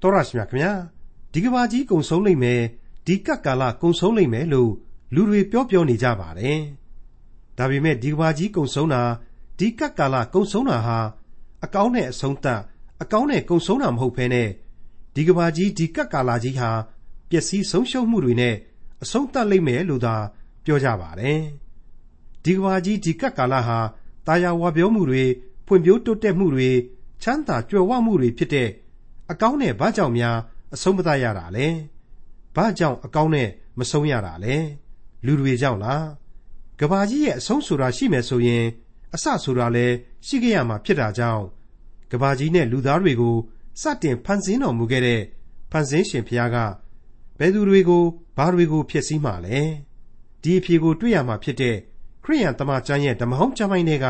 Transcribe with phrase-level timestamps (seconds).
[0.00, 0.72] တော်ရရှိမြခင်ဗျာ
[1.32, 2.62] ဒီကဘာကြီးကုံဆုံးလိမ့်မယ်
[3.06, 4.70] ဒီကပ်ကာလကုံဆုံးလိမ့်မယ်လို့
[5.14, 6.60] လူတွေပြောပြောနေကြပါတယ်
[7.58, 9.02] ဒါပေမဲ့ဒီကဘာကြီးကုံဆုံးတာ
[9.58, 10.98] ဒီကပ်ကာလကုံဆုံးတာဟာ
[11.64, 12.60] အကောင်းနဲ့အဆုံးသတ်
[13.02, 14.48] အကောင်းနဲ့ကုံဆုံးတာမဟုတ်ဘဲနဲ့
[15.14, 16.70] ဒီကဘာကြီးဒီကပ်ကာလကြီးဟာ
[17.30, 18.54] ပျက်စီးဆုံးရှုံးမှုတွေနဲ့
[19.02, 20.16] အဆုံးသတ်လိမ့်မယ်လို့သာ
[20.64, 21.40] ပြောကြပါတယ်
[22.44, 23.78] ဒီကဘာကြီးဒီကပ်ကာလဟာ
[24.26, 25.24] တာယာဝပြောမှုတွေ
[25.66, 26.70] ဖွံ့ဖြိုးတိုးတက်မှုတွေ
[27.22, 28.68] ချမ်းသာကြွယ်ဝမှုတွေဖြစ်တဲ့
[29.30, 30.36] အကောင်းနဲ့ဘာကြောင့်များ
[30.74, 31.68] အဆုံးမသတ်ရတာလဲ
[32.56, 33.48] ဘာကြောင့်အကောင်းနဲ့
[33.78, 34.56] မဆုံးရတာလဲ
[35.26, 36.06] လူတွေကြောင့်လား
[36.80, 38.64] ကဘာကြီးရဲ့အဆုံးဆိုတာရှိမယ်ဆိုရင်
[39.14, 39.94] အစဆိုတာလည်း
[40.26, 41.44] ရှိခဲ့ရမှာဖြစ်တာကြောင့်
[42.10, 43.36] ကဘာကြီးနဲ့လူသားတွေကို
[43.80, 45.22] စတင်ဖန်ဆင်းတော်မူခဲ့တဲ့
[45.70, 46.56] ဖန်ဆင်းရှင်ဘုရားက
[47.38, 48.04] ဘယ်သူတွေကို
[48.36, 49.60] ဘာတွေကိုဖျက်ဆီးမှလဲ
[50.42, 51.76] ဒီအဖြေကိုတွေ့ရမှာဖြစ်တဲ့
[52.24, 54.06] ခရိယန်တမန်ကျမ်းရဲ့ဓမ္မဟောင်းကျမ်းပိုင်းတွေက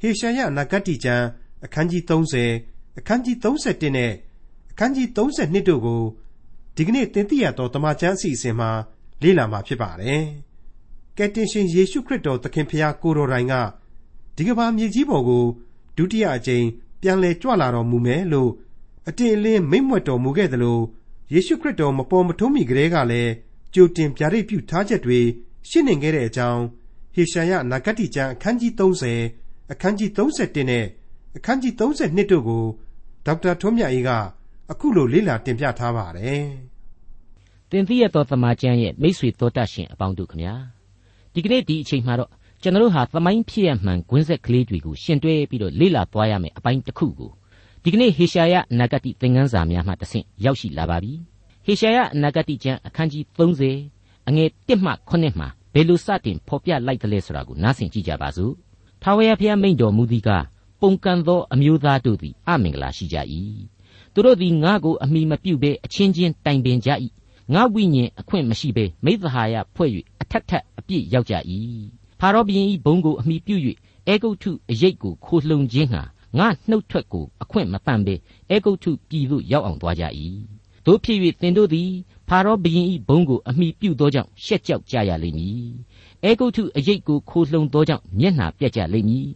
[0.00, 1.24] ဟေရှာယနဂတိကျမ်း
[1.64, 2.02] အခန်းကြီး
[2.50, 4.18] 30အခန်းကြီး31နဲ့အ
[4.78, 6.02] ခန်းကြီး32တို့ကို
[6.76, 8.70] ဒီကနေ့သင်သိရသောတမန်ကျမ်းအစီအစဉ်မှာ
[9.22, 10.24] လေ့လာမှာဖြစ်ပါတယ်။
[11.16, 13.54] ကယ်တင်ရှင်ယေရှုခရစ်တော်သခင်ဖျားကိုတော်တိုင်က
[14.36, 15.44] ဒီကမ္ဘာမြေကြီးပေါ်ကို
[15.96, 16.66] ဒုတိယအကြိမ်
[17.00, 18.50] ပြန်လည်ကြွလာတော်မူမယ်လို့
[19.08, 20.78] အတင်အလင်းမိန့်မွက်တော်မူခဲ့သလို
[21.32, 23.32] ယေရှုခရစ်တော်မပေါ်မထွန်းမီကလေးကလည်း
[23.74, 25.20] ကြိုတင်ဗျာဒိတ်ပြုထားချက်တွေ
[25.68, 26.62] ရှင်းနေခဲ့တဲ့အကြောင်း
[27.14, 28.72] ဟေရှာယနာဂတိကျမ်းအခန်းကြီး
[29.20, 30.84] 30အခန်းကြီး31နဲ့
[31.36, 32.64] အခန်းကြီး32တို့ကို
[33.26, 34.10] ဒေါက်တာထွန်းမြတ်အေးက
[34.72, 36.42] အခုလိုလေ့လာတင်ပြထားပါတယ်။
[37.70, 40.54] တင်ပြရသောသမာကျမ်းရဲ့မိတ်ဆွေတော်တတ်ရှင်အပေါင်းတို့ခမညာ
[41.34, 42.30] ဒီကနေ့ဒီအချိန်မှာတော့
[42.62, 47.30] ကျွန်တော်တို့ဟာသမိုင်းဖြစ်ရမှန်ဂွင်းဆက်ကလေးတွေကိုရှင်တွဲပြီးတော့လေ့လာသွားရမယ်အပိုင်းတစ်ခုကို
[47.82, 51.12] ဒီကနေ့ဟေရှာယအနာဂတိသင်ခန်းစာများမှတဆင့်ရောက်ရှိလာပါပြီ။
[51.66, 58.52] ဟေရှာယအနာဂတိကျမ်းအခန်းကြီး30အငယ်1မှ9မှာဘယ်လိုစတင်ဖော်ပြလိုက်သလဲဆိုတာကိုနားဆင်ကြည့်ကြပါစို့။
[59.02, 60.30] ထာဝရဘုရားမိန့်တော်မူသည်က
[60.80, 63.16] ပုန်ကန်သောအမျိုးသားတို့သည်အမင်္ဂလာရှိကြ၏
[64.14, 66.90] သူတို့သည်ငါ့ကိုအမိမပြုဘဲအချင်းချင်းတိုင်ပင်ကြ၏
[67.54, 69.90] ငါဝိညာဉ်အခွင့်မရှိဘဲမိသဟာယဖွဲ့၍
[70.22, 71.34] အထက်ထက်အပြည့်ရောက်ကြ၏
[72.20, 73.56] ဖာရောဘုရင်၏ဘုံကိုအမိပြု၍
[74.06, 76.02] အေဂုတ်ထုအရိတ်ကိုခိုလှုံခြင်းဟာ
[76.38, 78.14] ငါနှုတ်ထွက်ကိုအခွင့်မပန်ဘဲ
[78.50, 80.04] အေဂုတ်ထုပြည်သို့ရောက်အောင်သွားကြ၏
[80.86, 81.90] တို့ဖြစ်၍သင်တို့သည်
[82.28, 85.70] ဖာရောဘုရင်၏ဘုံကိုအမိပြုသောကြောင့်ရှက်ကြောက်ကြရလိမ့်မည်
[86.24, 89.28] အေဂုတ်ထုအရိတ်ကိုခိုလှုံသောကြောင့်မျက်နှာပြက်ကြလိမ့်မည်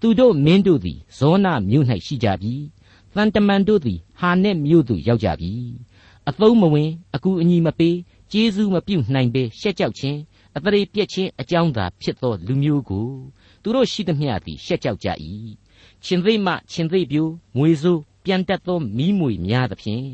[0.00, 2.54] သူတို့မင်းတို့သည်ဇောနမြို့၌ရှိကြပြီ
[3.16, 5.52] တန်တမန်တို့သည်ဟာနက်မြို့သို့ရောက်ကြပြီ
[6.28, 7.96] အသုံးမဝင်အကူအညီမပေး
[8.32, 10.18] ကျေးဇူးမပြုနိုင်ပေရှက်ကြောက်ခြင်း
[10.56, 13.08] အတရေပြက်ခြင်းအကြောင်းသာဖြစ်သောလူမျိုးကို
[13.62, 15.08] သူတို့ရှိသမျှသည်ရှက်ကြောက်ကြ၏
[16.04, 20.06] ရှင်သိမရှင်သိပြိုငွေစိုးပြန်တက်သောမီးမွေများသဖြင့်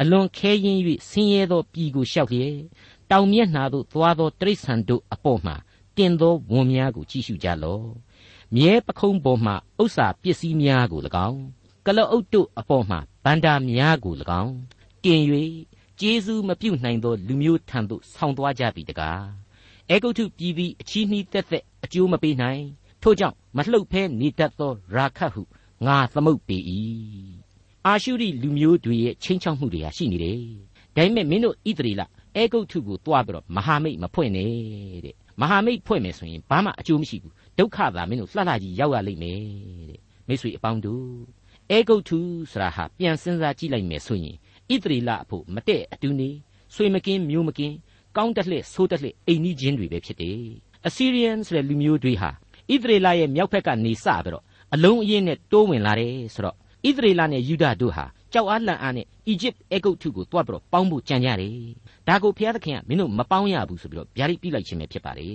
[0.00, 2.56] အလွန်ခဲရင်၍ဆင်းရဲသောပြည်ကိုရှောက်လျက်
[3.10, 5.52] တောင်မျက်နှာသို့သွားသောတိရစ္ဆာန်တို့အပေါ်မှ
[5.96, 7.86] တင်သောဝန်များကိုကြည့်ရှုကြလော့
[8.54, 11.57] မြဲပခုံးပေါ်မှဥစ္စာပစ္စည်းများကို၎င်း
[11.88, 14.54] ကလအုပ်တို့အပေါ်မှဗန္တာများကို၎င်း
[15.04, 15.22] တင်၍
[16.00, 19.24] ကျေးဇူးမပြုနိုင်သောလူမျိုးထံသို့ဆောင်းသွားကြပြီတကား
[19.90, 22.62] အေဂုတ်ထုပြည်သည်အချီးနှီးသက်သက်အကျိုးမပေးနိုင်
[23.02, 25.42] ထို့ကြောင့်မလှုပ်ဖဲနေတတ်သောရာခတ်ဟု
[25.86, 26.58] ငါသမုတ်ပေ၏
[27.86, 30.40] အာရှုရိလူမျိုးတွေရဲ့ချင်းချောက်မှုတွေဟာရှိနေတယ်
[30.96, 32.02] ဒါပေမဲ့မင်းတို့ဣသရေလ
[32.36, 34.50] အေဂုတ်ထုကိုတွားပြီးတော့မဟာမိတ်မဖွဲ့နဲ့
[35.04, 39.40] တဲ့မဟာမိတ်ဖွဲ့မယ်ဆိုရင်ဘာမှအကျိုးမရှိဘူးဒုက္ခသာမင်းတို့လှလှကြီးရောက်ရလိမ့်မယ်
[39.90, 41.04] တဲ့မိတ်ဆွေအပေါင်းတို့
[41.70, 42.18] အဲဂုတ်ထု
[42.50, 44.36] ဆိုတာဟာပြန်စဉ်းစားကြည့်လိုက်မယ်ဆိုရင်
[44.72, 46.28] ဣသရေလအဖို့မတည့်အတူနေ
[46.74, 47.74] ဆွေမကင်းမျိုးမကင်း
[48.16, 50.40] ကောင်းတက်လှဆိုးတက်လှအိမ်ကြီးချင်းတွေပဲဖြစ်တယ်
[50.86, 52.30] အစီရီယန်ဆိုတဲ့လူမျိုးတွေဟာ
[52.72, 56.56] ဣသရေလရဲ့မြောက်ဘက်ကနေစပြီးတော့အလုံးအရင်းနဲ့တိုးဝင်လာတယ်ဆိုတော့
[56.88, 61.52] ဣသရေလနဲ့ယူဒတို့ဟာကြောက်အားလန့်အားနဲ့အီဂျစ်အဲဂုတ်ထုကိုတွားပြီးတော့ပေါင်းဖို့ကြံကြတယ်
[62.08, 65.28] ဒါကိုဘုရားသခင်ကမင်းတို့မပေါင်းရဘူးဆိုပြီးတော့ဗျာဒိတ်ပြလိုက်ခြင်းပဲဖြစ်ပါလေ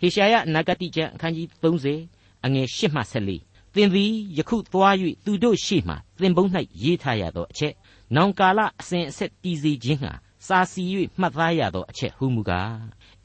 [0.00, 4.94] ဟေရှာယအနာဂတိကျမ်းအခန်းကြီး30အငယ်8မှ14 သင်သည်ယခုသွား၍
[5.24, 6.48] သူတို့ရှေ့မှသင်ပုံး၌
[6.82, 7.72] ရေးထားရသောအချက်
[8.16, 10.12] နောင်ကာလအစဉ်အဆက်တည်စေခြင်းဟာ
[10.46, 10.82] စာစီ၍
[11.20, 12.74] မှတ်သားရသောအချက်ဟုမူကား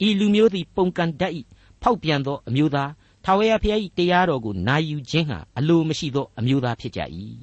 [0.06, 1.32] ဤလူမျိုးသည်ပုန်ကန်တတ်၏
[1.82, 2.90] ဖောက်ပြန်သောအမျိုးသား
[3.24, 7.00] ထာဝရဘုရား၏တရားတော်ကိုနာယူခြင်းဟာအလိုမရှိသောအမျိုးသားဖြစ်ကြ၏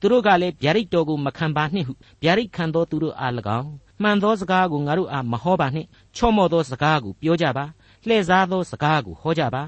[0.00, 3.70] သူတို့ကလည်းဗျာဒိတ်တော်ကိုမခံပါနှင့်ဟုဗျာဒိတ်ခံသောသူတို့အား၎င်း
[4.02, 7.64] မှန်သောစကားကိုငါတို့အားမဟောပါနှင့်ချော့မော့သောစကားကိုပြောကြပါ
[8.06, 9.62] လှည့်စားသောစကားကိုဟောကြပါ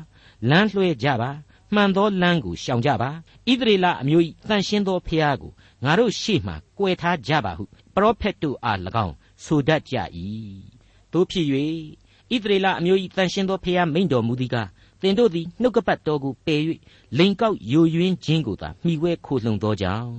[0.51, 1.31] လမ်းလွှဲကြပါ
[1.75, 3.11] မှန်သောလမ်းကိုရှောင်ကြပါ
[3.51, 5.53] ဣသရေလအမျိုး၏တန်ရှင်းသောဖျားကို
[5.85, 7.65] ငါတို့ရှေ့မှကွယ်ထားကြပါဟု
[7.95, 9.15] ပရောဖက်တို့အား၎င်း
[9.45, 9.97] ဆိုတတ်ကြ၏
[11.13, 11.47] တို့ဖြစ်၍
[12.35, 14.69] ဣသရေလအမျိုး၏တန်ရှင်းသောဖျားမိန်တော်မူသည်ကား
[15.01, 16.61] သင်တို့သည်နှုတ်ကပတ်တော်ကိုပယ်၍
[17.19, 20.13] လိန်ကောက်ယိုယွင်းခြင်းကိုသာမှီဝဲခိုလှုံသောကြောင့်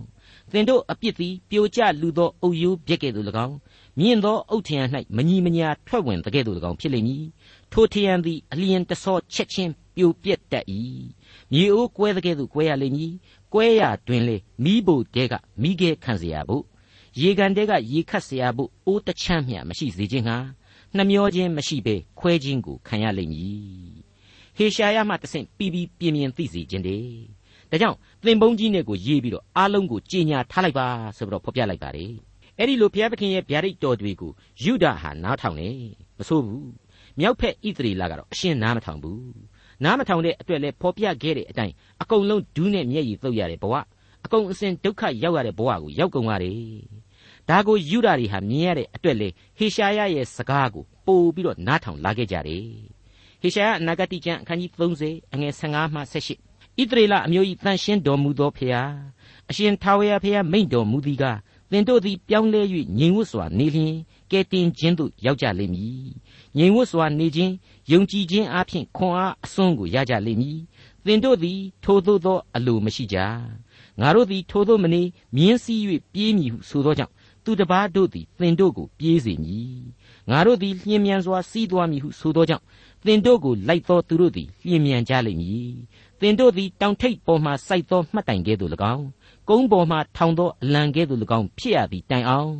[0.52, 3.58] သင်တို့အပြစ်သည်ပြိုကျလူသောအုပ်ရိုးပြက်ကဲ့သို့၎င်း
[4.00, 4.84] မြင့်သောအုတ်ထရံ၌
[5.16, 7.26] မညီမညာထွက်ဝင်တကဲ့သို့၎င်းဖြစ်လိမ့်မည်
[7.72, 10.67] ထိုထရံသည်အလျင်တဆောချက်ချင်း ပြိုပြက်တတ်၏
[11.53, 13.15] မြေအိုးကွဲတကဲ့သို့ကွဲရလိမ့်မည်
[13.53, 16.65] ကွဲရတွင်လေမိဖို့တဲကမိခဲခံเสียဖို့
[17.21, 20.37] ရေကန်တဲကရေခတ်เสียဖို့အိုးတချမ်းမျှမရှိစေခြင်းဟာ
[20.97, 24.09] နှမျောခြင်းမရှိဘဲခွဲခြင်းကိုခံရလိမ့်မည်
[24.57, 27.23] ဟေရှာယမှတဆင့်ပြီးပြီးပြင်းပြင်းသိစေခြင်းတည်း
[27.71, 30.87] ဒါကြောင့်သင်ပုံးကြီးနဲ့ကိုရေးပြီးတော့အားလုံးကိုကြည်ညာထားလိုက်ပါ
[31.17, 32.13] ဆိုပြီးတော့ဖော်ပြလိုက်ပါတယ်
[32.59, 34.33] အဲ့ဒီလိုဘုရားသခင်ရဲ့ဗျာဒိတ်တော်တွေကို
[34.63, 35.71] ယူဒာဟာနားထောင်နေ
[36.19, 36.71] မဆိုးဘူး
[37.19, 39.33] မြောက်ဖက်ဣသရေလကတော့အရှင်းနားမထောင်ဘူး
[39.84, 43.74] နားမထောင်တဲ့အတွက်လဲဖော်ပြခဲ့တဲ့အတိုင်းအကုန်လုံးဒူးနဲ့မျက်ရည်သုတ်ရတဲ့ဘဝ
[44.26, 46.58] အကုန်အစင်ဒုက္ခရောက်ရတဲ့ဘဝကိုရောက်ကုန်ရတယ်
[47.50, 52.66] ဒါကိုယူဒာတွေဟာမြင်ရတဲ့အတွက်လေဟေရှာယရဲ့စကားကိုပို့ပြီးတော့နားထောင်လာခဲ့ကြတယ်
[53.42, 54.72] ဟေရှာယအနာဂတိကျမ်းအခန်းကြီး
[55.04, 58.92] 30အငယ်15မှ18ဣသရေလအမျိုး၏တန်ရှင်းတော်မူသောဖျား
[59.50, 61.38] အရှင်ထာဝရဖျားမိန့်တော်မူသည်ကား
[61.74, 62.62] သင်တို့သည်ပြောင်းလဲ၍
[62.98, 63.96] ငြိမ်ဝတ်စွာနေလျင်
[64.32, 66.08] ကဲတင်ခြင်းသို့ရောက်ကြလိမ့်မည်
[66.58, 67.54] ငြိမ်ဝတ်စွာနေခြင်း
[67.92, 70.60] ယုံကြည်ခြင်းအပြင်ခွန်အားအစွန်းကိုရကြလိမ့်မည်
[71.06, 73.18] သင်တို့သည်ထိုသို့သောအလိုမရှိကြ
[74.00, 75.02] ငါတို့သည်ထိုသို့မနေ
[75.36, 75.84] မြင်းစည်း၍
[76.14, 79.78] ပြေးမည်ဟုဆိုသောကြောင့်သူတပားတို့သည်သင်တို့ကိုပြေးစေမည်
[80.30, 82.64] ငါတို့သည်လျင်မြန်စွာစီးသွားမည်ဟုဆိုသောကြောင့်
[83.06, 85.74] သင်တို့ကိုလိုက်သောသူတို့သည်လျင်မြန်ကြလိမ့်မည်
[86.20, 89.08] သင်တို့သည်တောင်ထိပ်ပေါ်မှစိုက်သောမှတ်တိုင်ကဲ့သို့၎င်း
[89.50, 92.54] ကုန်းပေါ်မှထောင်သောအလံကဲ့သို့၎င်းဖြစ်ရသည်တိုင်အောင်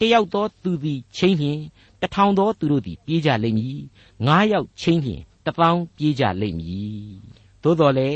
[0.00, 1.62] တယောက်သောသူသည်ချင်းဖြင့်
[2.00, 3.78] တထောင်သောသူတို့သည်ပြေးကြလိမ့်မည်
[4.26, 7.00] ငါးယောက်ချင်းဖြင့်တပေါင်းပြေးကြလိမ့်မည်
[7.62, 8.10] သို့တော်လေ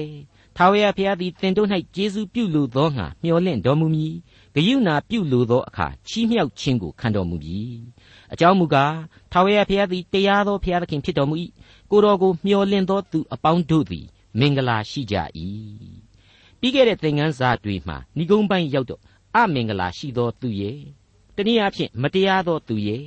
[0.57, 4.15] ထာဝရဘုရားသည်သင်တို့၌ကျေးဇူးပြုလိုသောငါမျှော်လင့်တော်မူမည်
[4.55, 7.75] ဂယုဏပြုလိုသောအခါချီးမြှောက်ခြင်းကိုခံတော်မူမည်
[8.33, 8.95] အကြောင်းမူကား
[9.33, 11.35] ထာဝရဘုရားသည်တရားသောဘုရားသခင်ဖြစ်တော်မူ၏
[11.91, 14.07] ကိုတော်ကိုမျှော်လင့်သောသူအပေါင်းတို့သည်
[14.39, 15.17] မင်္ဂလာရှိကြ၏
[16.65, 19.01] ပြီးခဲ့တဲ့သင်ခန်းစာတွေမှာဏိဂုံးပိုင်းရောက်တော့
[19.37, 20.79] အမင်္ဂလာရှိသောသူရဲ့
[21.37, 23.05] တနည်းအားဖြင့်မတရားသောသူရဲ့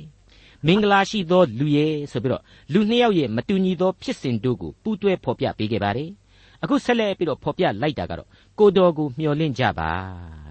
[0.66, 6.10] မင်္ဂလာရှိသောလူရဲ့ဆိုပြီးတော့လူနှစ်ယောက်ရဲ့မတူညီသောဖြစ်စဉ်တို့ကိုပူးတွဲဖော်ပြပေးခဲ့ပါတယ်
[6.62, 8.28] အခုဆက်လက်ပြီးတော့ဖော်ပြလိုက်တာကတော့
[8.58, 9.90] ကိုတော်ကိုမျှော်လင့်ကြပါ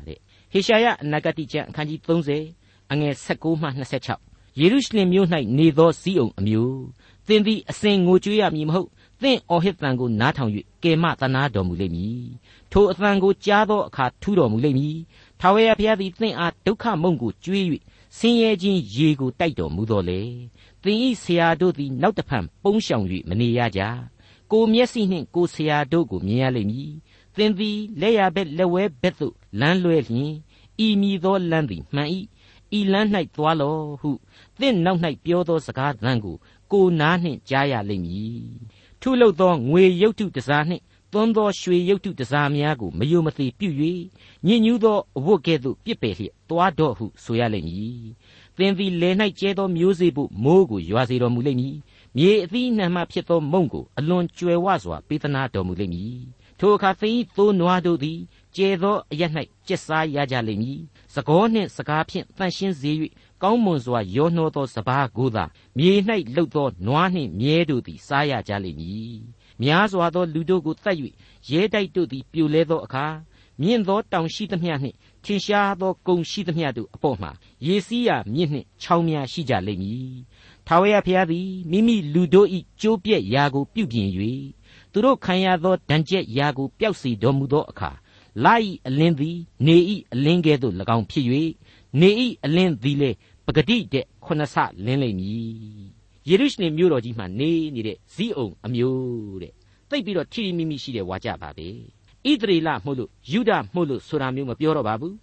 [0.07, 0.19] တဲ့
[0.51, 1.99] ဟေရှာယအနာဂတိကျမ်းအခန်းကြီး
[2.45, 3.67] 30အငယ်16မှ
[4.13, 5.27] 26ယေရုရှလင်မြို့၌
[5.57, 6.83] နေသောဇီးအောင်အမျိုး
[7.27, 8.89] သင်သည်အစဉ်ငိုကြွေးရမည်မဟုတ်
[9.21, 10.51] သင်အော်ဟစ်တန်ကိုနားထောင်၍
[10.83, 12.21] ကယ်မသနာတော်မူလိမ့်မည်
[12.71, 14.97] ထိုအသံကိုကြားသောအခါထူးတော်မူလိမ့်မည်
[15.39, 17.65] ထာဝရဘုရားသည်သင်အားဒုက္ခမုံကိုကျွေး၍
[18.17, 20.21] ဆင်းရဲခြင်းရေကိုတိုက်တော်မူတော်လေ
[20.83, 23.81] သင်ဤဆရာတို့သည်နောက်တဖန်ပုန်းရှောင်၍မနေရကြ
[24.51, 26.91] ကိုမျက်စိနှင့်ကိုဆရာတို့ကိုမြင်ရလိမ့်မည်
[27.35, 30.33] သင်သည်လက်ရဘက်လက်ဝဲဘက်သို့လမ်းလွဲလျင်
[30.85, 32.09] ဤမည်သောလမ်းသည်မှန်၏
[32.77, 34.11] ဤလမ်း၌သွားလောဟု
[34.59, 36.35] သင်နောက်၌ပြောသောစကားသံကို
[36.71, 38.41] ကိုနားနှင့်ကြားရလိမ့်မည်
[39.01, 40.83] ထုလုပ်သောငွေရုပ်တုတစားနှင့်
[41.13, 43.69] သွန်းသောရွှေရုပ်တုတစားများကိုမယုံမသိပြု၍
[44.45, 48.01] ညဉ့်ညူးသောအဝတ်ကဲ့သို့ပြစ်ပယ်လျက်တွားတော့ဟုဆိုရလိမ့်မည်။
[48.57, 49.09] သင်သည်လေ၌
[49.39, 51.75] ကျဲသောမျိုးစေ့ဖို့မိုးကိုရွာစေတော်မူလိမ့်မည်။
[52.17, 56.19] မြေအသီးနှံမှဖြစ်သောမုံကိုအလွန်ကျွယ်ဝစွာပေးသနာတော်မူလိမ့်မည်။
[56.59, 58.19] ထိုအခါသင်၏သိုးနွားတို့သည်
[58.55, 59.23] ကျဲသောအရ၌
[59.67, 60.79] ကျက်စားရကြလိမ့်မည်။
[61.13, 62.91] စကောနှင့်စကားဖြင့်တန်ရှင်းစေ၍
[63.43, 65.43] ကောင်းမွန်စွာရောနှောသောစဘာကိုသာ
[65.77, 65.91] မြေ၌
[66.35, 69.17] လှုပ်သောနွားနှင့်မြဲတို့သည်စားရကြလိမ့်မည်
[69.61, 70.97] များစွာသောလူတို့ကိုတတ်၍
[71.49, 73.05] ရဲတိုက်တို့သည်ပြိုလဲသောအခါ
[73.61, 77.31] မြင့်သောတောင်ရှိသမျှနှင့်ထင်ရှားသောကုန်းရှိသမျှတို့အပေါ်မှာ
[77.65, 80.15] ရေစီးရမြင့်နှင့်ချောင်းများရှိကြလိမ့်မည်။
[80.67, 82.47] ထာဝရဘုရားသည်မိမိလူတို့၏
[82.81, 84.09] ကြိုးပြက်ရာကိုပြုပြင်၍
[84.91, 87.91] သူတို့ခံရသောဒဏ်ကျက်ရာကိုပျောက်စေတော်မူသောအခါ
[88.43, 88.53] လာ၏
[88.87, 89.77] အလင်းသည်နေ၏
[90.13, 91.25] အလင်းကဲ့သို့၎င်းဖြစ်၍
[92.01, 92.09] နေ၏
[92.45, 93.11] အလင်းသည်လေ
[93.45, 94.55] ပဂတိတဲ့ခုနဆ
[94.85, 95.87] လင်းလိမ့်မည်
[96.29, 99.53] ယေရုရှလင်မြို့တော်ကြီးမှာနေနေတဲ့ဇီးအုံအမျိုးတဲ့
[99.89, 101.67] သိပ်ပြီးတော့ထီထီမိမိရှိတဲ့ဝါကြပါပဲ
[102.29, 105.15] ဣသရေလမှုလို့ယူဒမှုလို့ဆိုတာမျိုးမပြောတော့ပါဘူး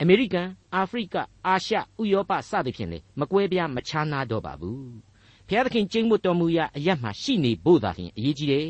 [0.00, 1.16] အမေရိကန်အာဖရိက
[1.46, 4.92] အာရှဥရောပစသဖြင့်လေမကွဲပြားမခြားနာတော့ပါဘူး
[5.48, 8.68] ဘုရားသခင်ကျင့်မှုတော်မူရာအရတ်မှာရှိနေဖို့သာလျှင်အရေးကြီးတယ်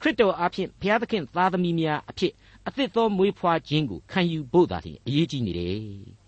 [0.00, 2.32] ခရစ်တော်အားဖြင့်ဘုရားသခင်သားသမီးများအဖြစ်
[2.66, 6.19] အသစ်သောမွေးဖွားခြင်းကိုခံယူဖို့သာလျှင်အရေးကြီးနေတယ်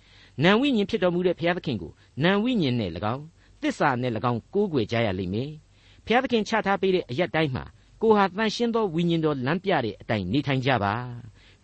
[0.43, 3.25] နံဝိညာဉ်ဖြစ်တော်မူတဲ့ဘုရားသခင်ကိုနံဝိညာဉ်နဲ့၎င်း
[3.61, 5.51] သစ္စာနဲ့၎င်းကိုးကွယ်ကြရလိမ့်မယ်
[6.07, 7.65] ဘုရားသခင်ချထားပေးတဲ့အရက်တိုင်းမှာ
[8.03, 10.95] ကိုဟာတန်ရှင်းသောဝိညာဉ်တော်လမ်းပြတဲ့အတိုင်းနေထိုင်ကြပါ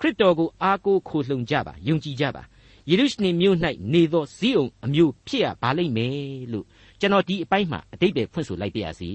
[0.01, 2.43] ခရစ်တော်ကိုအားကိုးခိုလှုံကြပါယုံကြည်ကြပါ
[2.91, 3.57] ယေရုရှလင်မြို့၌
[3.93, 6.19] နေသောဇီးအောင်အမျိုးဖြစ်ရပါလိမ့်မယ်
[6.53, 6.67] လို့
[7.01, 9.11] ကျွန်တော်ဒီအပိုင်းမှာအတိတ်ပဲဖွင့်ဆိုလိုက်ပါရစေ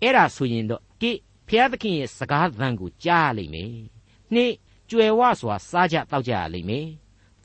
[0.00, 1.12] အဲ့ဒါဆိုရင်တော့တိ
[1.48, 3.72] ဖျားသခင်ရဲ့စကားသံကိုကြားလိမ့်မယ်
[4.34, 4.52] နှစ်
[4.90, 6.88] ကြွယ်ဝစွာစားကြတောက်ကြရလိမ့်မယ်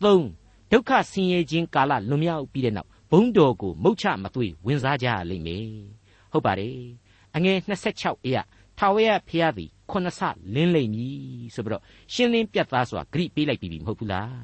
[0.03, 0.25] သုံး
[0.73, 5.67] ဒုက္ခဆင်းရဲခြင်းကာလလွန်မြောက်ပြီးတဲ့နောက်ဘုံတော်ကိုမုတ်ချမသွေဝင်စားကြရလိမ့်မယ်
[6.31, 6.77] ဟုတ်ပါတယ်
[7.35, 7.57] အငယ်
[7.91, 8.41] 26အရာ
[8.77, 10.19] ထာဝရဘုရားသည်ခုနဆ
[10.53, 11.15] လင်းလိမ့်မည်
[11.53, 14.35] ဆိုပြီးတော့ရှင်းလင်းပြတ်သားစွာဂရိပေးလိုက်ပြီမဟုတ်ဘူးလား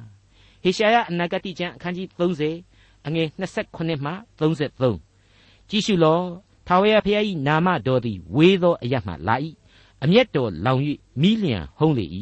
[0.62, 2.06] ဟေရှာယအနာဂတိကျမ်းအခန်းကြီး
[2.58, 6.20] 30အငယ်28မှ33ကြည့်ရှုလော
[6.66, 9.36] ထာဝရဘုရား၏နာမတော်သည်ဝေးသောအရမှလာ၏
[10.04, 10.80] အမျက်တော်လောင်၍
[11.20, 12.06] မိလျံဟုံးလေ၏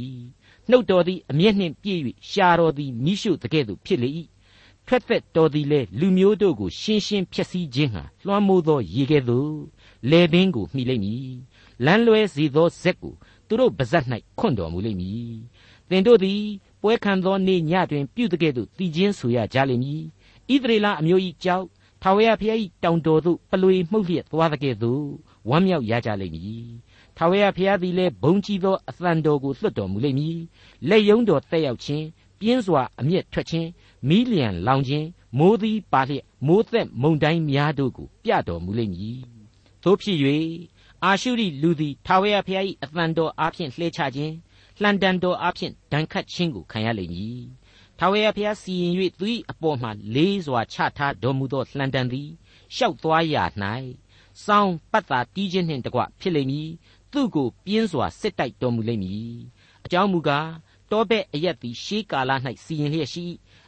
[0.70, 4.10] နှုတ်တော်သည်အမျက်နှင့်ပြည့်၍ရှာတော်သည်မိရှုတကဲ့သို့ဖြစ်လေ၏
[4.86, 9.54] ထွက်သက်တော်သည်လေလူမျိုးတို့ကိုရှင်းရှင်းဖျက်ဆီးခြင်းဟာလွှမ်းမိုးသောရေကဲ့သို့
[10.10, 11.30] လေပင်ကိုမှီလိမ့်မည်
[11.84, 13.14] လမ်းလွဲစေသောဇက်ကို
[13.46, 14.04] သူတို့ပါဇက်၌
[14.38, 15.34] ခွန့်တော်မူလိမ့်မည်
[15.88, 16.42] သင်တို့သည်
[16.82, 20.02] ပွဲခံသောနေ့ညတွင်ပြုတကဲ့သို့တည်ခြင်းဆိုရကြလိမ့်မည်
[20.52, 21.66] ဣသရေလအမျိုး၏ကြောက်
[22.02, 25.04] ထာဝရဘုရား၏တောင်တော်သို့ပလွေမှုတ်လျက်သွားတဲ့ကဲ့သို့
[25.48, 26.68] ဝမ်းမြောက်ရကြလိမ့်မည်
[27.18, 30.38] ထာဝရဘုရားသည်လည်းဘုံကြီးသောအသံတော်ကိုလွှတ်တော်မူလိမ့်မည်
[30.88, 32.06] လက်ယုံတော်တက်ရောက်ခြင်း
[32.40, 33.68] ပြင်းစွာအမျက်ထွက်ခြင်း
[34.08, 35.06] မီးလျံလောင်ခြင်း
[35.38, 39.20] မိုးသီးပါလျက်မိုးသက်မုန်တိုင်းများတို့ကိုပြတော်မူလိမ့်မည်
[39.82, 40.18] သို့ဖြစ်၍
[41.04, 44.34] အာရှုရိလူသည်ထာဝရဘုရား၏အသံတော်အားဖြင့်လှဲချခြင်း
[44.80, 47.42] လှန်တန်တော်အားဖြင့်ဒဏ်ခတ်ခြင်းကိုခံရလိမ့်မည်
[47.98, 52.28] ထာဝရဘုရားစီရင်၍သူ၏အပေါ်မှလေးစွာချထားတော်မူသောလှန်တန်သည်
[52.76, 53.44] ရှောက်သွားရာ၌
[54.46, 56.68] စောင်းပတ်သာတီးခြင်းနှင့်တကွဖြစ်လိမ့်မည်
[57.12, 59.36] သူ့ကိုပြင်းစွာစစ်တိုက်တော်မူလိမ့်မည်
[59.84, 60.48] အကြောင်းမူကား
[60.90, 62.30] တောဘက်အရက်သည်ရှေးကာလ၌
[62.64, 63.24] စီရင်လျက်ရှိ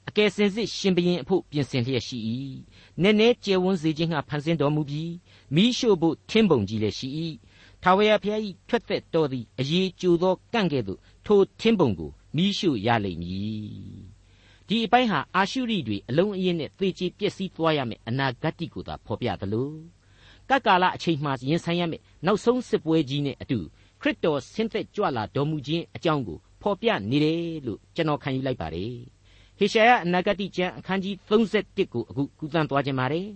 [0.09, 2.19] အကယ်စင်စစ်ရှင်ဘရင်အဖို့ပြင်ဆင်လျက်ရှိ၏
[3.03, 5.13] နည်းနည်းကျယ်ဝန်းစေခြင်းဟာဖန်ဆင်းတော်မူပြီး
[5.55, 7.09] မိရှုဖို့ထင်းပုံကြီးလည်းရှိ၏
[7.83, 14.21] ထာဝရဘုရား၏ထွက်သက်တော်သည်အရေးကြိုသောကန့်ကဲ့သို့ထိုထင်းပုံကိုမိရှုရလိမ့်မည်
[14.69, 19.71] ဒီအပိုင်းဟာအာရှုရိတွေအလုံးအင်းနဲ့သေချေပျက်စီးသွားရမယ်အနာဂတ်တိကိုသာဖော်ပြသလို
[20.51, 23.59] ကကာလအချိန်မှရင်ဆိုင်ရမယ်နောက်ဆုံးစစ်ပွဲကြီးနဲ့အတူ
[24.01, 28.95] ခရစ်တော်ဆင်းသက်ကြွလာတော်မူခြင်းအကြောင်းကိုဖော်ပြနေတယ်လို့ကျွန်တော်ခံယူလိုက်ပါတယ်
[29.59, 33.27] ဟေရှာယအနာဂတိကျမ်းအခန်းကြီး31ကိုအခုကူးသန်းသွားခြင်းပါတယ်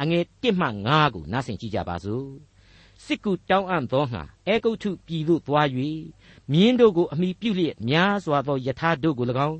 [0.00, 2.26] အငယ်1မှ9ကိုနားဆင်ကြည့်ကြပါစို့
[3.04, 5.66] စစ်ကူတောင်းအံ့သောငါအေဂုတ်ထုပြည်သို့သွား၍
[6.52, 9.58] မြင်းတို့ကိုအမိပြုလျက်များစွာသောယထာတို့ကို၎င်း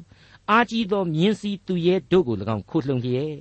[0.50, 3.33] အာကြီးသောမြင်းစည်းသူရဲတို့ကို၎င်းခိုလှုံလျက်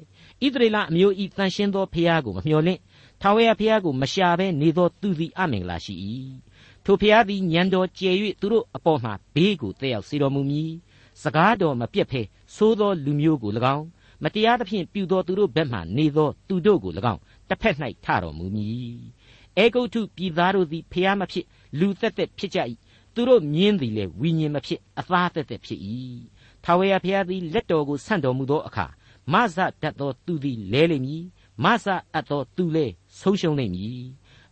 [0.44, 2.80] ဣသရေလအမျိုးဤတန်ရှင်းသောဖျားကိုမမျှော်လင့်
[3.22, 5.96] ထာဝရဘုရားကိုမရှာဘဲနေသောသူသည်အမင်္ဂလာရှိ၏
[6.86, 10.72] ထိုဘုရားသည်ညံတော်ကျယ်၍သူတို့အပေါ်မှဘေးကိုတက်ရောက်စေတော်မူမည်
[11.22, 12.22] စကားတော်မပြတ်ဖဲ
[12.56, 13.86] သိုးသောလူမျိုးကို၎င်း
[14.24, 17.76] မတရားသဖြင့်ပြုသောသူတို့ဘက်မှနေသောသူတို့ကို၎င်းတစ်ဖက်၌
[18.06, 19.00] ထတော်မူမည်
[19.58, 21.46] အေဂုတ်ထုပြည်သားတို့သည်ဖျားမဖြစ်
[21.80, 22.60] လူသက်သက်ဖြစ်ကြ၏
[23.14, 25.80] သူတို့မြင်းသည်လည်းဝိညာဉ်မဖြစ်အသားသက်သက်ဖြစ်၏
[26.64, 28.86] ထာဝရဘုရားသည်လက်တော်ကိုဆန့်တော်မူသောအခါ
[29.34, 31.24] မဆတတ်သောသူသည်လဲလိမ့်မည်
[31.64, 34.02] မဆအပ်သောသူလည်းဆုံးရှုံးလိမ့်မည်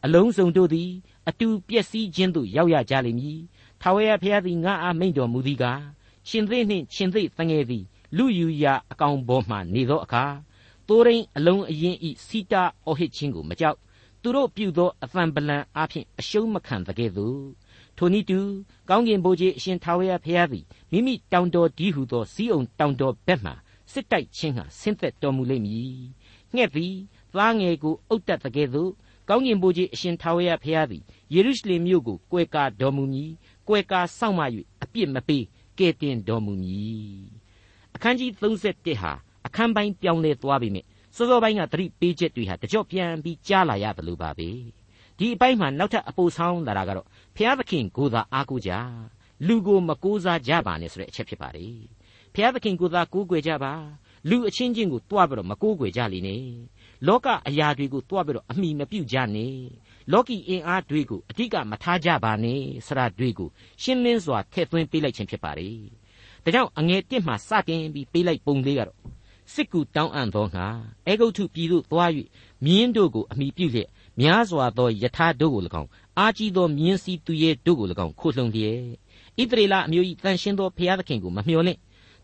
[0.04, 0.90] အလုံးစုံတို့သည်
[1.30, 3.40] အတူပျက်စီးခြင်းသို့ရောက်ရကြလိမ့်မည်
[3.82, 5.82] ထာဝရဘုရားသည်ငါအားမိန့်တော်မူသည်ကား
[6.30, 7.84] ရှင်သေးနှင့်ရှင်သေးတငယ်သည်
[8.18, 10.26] လူယူရာအကောင်ပေါ်မှနေသောအခါ
[10.88, 13.78] သိုးရင်းအလုံးအရင်ဤစီတာအော်ဟစ်ခြင်းကိုမကြောက်
[14.22, 17.42] သူတို့ပြုသောအသံပလံအားဖြင့်အရှုံးမခံတကဲ့သို့
[17.98, 18.40] ထိုနည်းတူ
[18.90, 23.52] ကောင်းကင်ဘိုးကြီးအရှင်ထာဝရဘုရားသည်မိမိတောင်တော်ဒီဟုသောစီးအောင်တောင်တော်ဘက်မှ
[23.92, 26.00] စစ်တိုက်ခြင်းဟာဆင်းသက်တော်မူလိမ့်မည်
[26.56, 26.96] ငှက်သည်
[27.36, 28.92] သားငယ်ကိုအုတ်တက်တကဲ့သို့
[29.30, 31.04] ကောင်းကင်ဘိုးကြီးအရှင်ထာဝရဘုရားသည်
[31.34, 33.32] ယေရုရှလင်မြို့ကိုကွယ်ကာတော်မူမည်
[33.68, 34.42] ကွယ်ကာစောင့်မ၍
[34.84, 35.44] အပြစ်မပေး
[35.80, 37.24] ကယ်တင်တော်မူမည်
[37.96, 39.14] အခန်းကြီး31ဟာ
[39.46, 44.50] အခန်းပိုင်းပြောင်းလဲသွားပြီမြင့်စောစောပိုင်းကသတိပေးချက်တွေဟာတကြော့ပြန်ပြီးကြားလာရတယ်လို့ပါပဲ
[45.18, 48.72] ဒီအပိုင်းမှာနောက်ထပ်အပိုဆောင်လာတာကတော့ဘုရားသခင်ကိုသာအားကိုးကြ
[49.48, 51.80] လူကိုမကိုးစားကြပါနဲ့ဆိုတဲ့အချက်ဖြစ်ပါတယ်
[52.34, 53.74] ဘုရားသခင်ကိုသာကိုးကွယ်ကြပါ
[54.30, 56.44] လူအချင်းချင်းကိုတွားပြီးတော့မကိုးကွယ်ကြလိမ့်နဲ့
[57.08, 59.56] လောကအရာတွေကိုတွားပြီးတော့အမိမပြုတ်ကြနဲ့
[60.12, 63.50] လောကီအင်အားတွေကိုအတိကမထားကြပါနဲ့ဆရာတွေကို
[63.82, 65.76] ရှင်းလင်းစွာထည့်သွင်းပေးလိုက်ခြင်းဖြစ်ပါတယ်
[66.44, 68.98] ဒါကြောင့်အငယ်1မှစတင်ပြီးပေးလိုက်ပုံလေးကတော့
[69.54, 70.68] စစ်ကူတောင်းအံ့သောငါ
[71.08, 72.12] အေဂုတ်ထုပြည်သို့သွား၍
[72.66, 73.90] မြင်းတို့ကိုအမိပြုလျက်
[74.22, 78.80] များစွာသောယထာတို့ကို၎င်းအာကြီးသောမြင်းစည်းသူရဲတို့ကို၎င်းခိုလှုံလျက်
[79.40, 81.80] ဣသရေလအမျိုး၏တန်ရှင်းသောဘုရားသခင်ကိုမမျှော်လင့်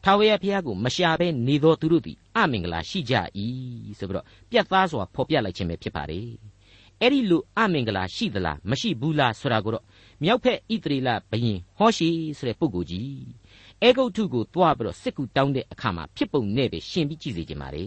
[0.07, 3.13] ထာဝရဘုရားကိုမရှာဘဲနေသောသူတို့သည်အမင်္ဂလာရှိကြ၏
[3.97, 6.29] ဆိုပြီးတော့ပြတ်သားစွာဖော်ပြလိုက်ခြင်းပဲဖြစ်ပါတယ်
[7.01, 9.83] အဲ့ဒီလိုအမင်္ဂလာရှိသလားမရှိဘူးလားဆိုတာကိုတော့
[10.24, 13.19] မြောက်ဖက်ဣသရေလဘုရင်ဟောရှိဆိုတဲ့ပုဂ္ဂိုလ်ကြီး
[13.81, 17.85] အေဂုတ်ထုကိုတွားပြီးတော့စစ်ကူတောင်းတဲ့အခါမှာဖြစ်ပုံနဲ့ပဲရှင်းပြီးကြည့်စေခြင်းပါလေ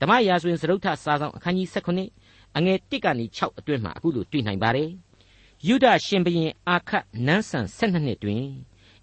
[0.00, 4.90] ဓမ္မရာဇဝင်စရုပ်ထစာဆောင်အခန်းကြီး16အငယ်1ကနေ6အတွင်းမှာအခုလိုတွေ့နိုင်ပါတယ်
[5.66, 8.44] ယုဒရှင်ဘုရင်အာခတ်နန်းဆန်12နှစ်တွင်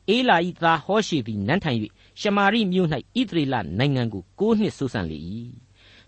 [0.10, 1.80] အေလာဤသားဟောရှိသည်နန်းထိုင်၍
[2.20, 2.90] ရှမာရိမြို့၌
[3.20, 5.20] ဣသရေလနိုင်ငံကို9နှစ်ဆိုးဆန့်လေ၏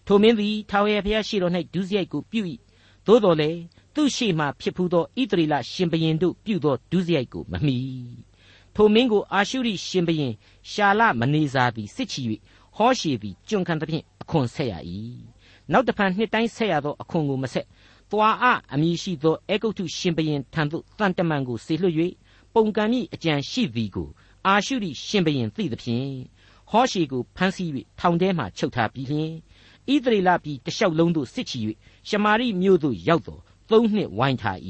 [0.05, 2.41] ထိုမင်းသည်ထာဝရဘုရားရှိတော်၌ဒုစရိုက်ကိုပြု၏
[3.05, 3.59] သို့တော်လည်း
[3.95, 7.77] သူရှိမှဖြစ်ဖူးသောဣသရေလရှင်ဘုရင်တို့ပြုသောဒုစရိုက်ကိုမမီ
[8.75, 10.33] ထိုမင်းကိုအာရှုရိရှင်ဘုရင်
[10.71, 12.21] ရှာလမနေဇာသည်စစ်ချီ၍
[12.75, 14.73] ဟောရှေသည်ကျွန်ခံသဖြင့်အခွန်ဆက်ရ၏
[15.71, 17.65] နောက်တဖန်နှစ်တိုင်းဆက်ရသောအခွန်ကိုမဆက်
[18.11, 21.95] သွားအအမည်ရှိသောအေဂုတ်ထုရှင်ဘုရင်ထံသို့တန်တမန်ကိုဆေလွှတ်၍
[22.53, 24.09] ပုံကံမိအကြံရှိသည်ကို
[24.47, 26.09] အာရှုရိရှင်ဘုရင်သိသဖြင့်
[26.69, 29.31] ဟောရှေကိုဖမ်းဆီး၍ထောင်ထဲမှချုပ်ထားပြီးလျှင်
[29.93, 31.59] ဣသရေလပြည်တလျှောက်လုံးသို့စစ်ချီ၍
[32.07, 34.59] ရှမာရိမြို့သို့ရောက်သောသုံးနှစ်ဝိုင်းထား၏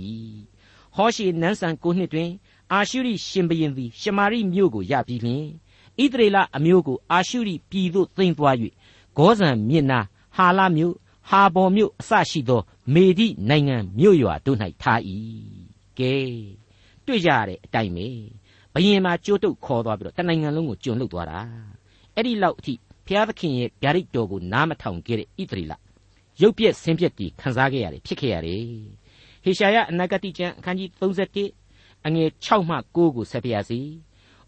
[0.95, 2.31] ဟောရှေနန်းဆန်ကိုနှစ်တွင်
[2.73, 5.45] အာရှုရိရှင်ဘုရင်သည်ရှမာရိမြို့ကိုရပြီးလျှင်
[6.01, 8.55] ဣသရေလအမျိုးကိုအာရှုရိပြည်သို့သိမ်းသွား၍
[9.17, 9.99] ဂောဇန်မြစ်နာ
[10.35, 10.95] ဟာလမြို့
[11.29, 12.61] ဟာဘော်မြို့အစရှိသော
[12.93, 14.99] မေဒီနိုင်ငံမြို့ရွာတို့၌ထား၏
[15.99, 16.15] ကဲ
[17.05, 18.07] တွေ့ကြရတဲ့အတိုင်းပဲ
[18.75, 21.39] ဘယင်မှာကြိုးတုပ်ခေါ်သွားပြီးတော့တနိုင်ငံလုံးကိုကျွန်လုသွားတာ
[22.15, 22.73] အဲ့ဒီလောက်အထိ
[23.05, 25.73] ဘုရားသခင်ရဲ့ဗျာဒိတ်တော်ကိုနားမထောင်ခဲ့တဲ့ဣသရေလ
[26.41, 28.63] ရုပ်ပြက်ဆင်းပြက်တီခံစားခဲ့ရတယ်ဖြစ်ခဲ့ရတယ်
[29.43, 33.79] ဟေရှာယအနာဂတိကျမ်းအခန်းကြီး31အငယ်6မှ9ကိုဆက်ပြရစီ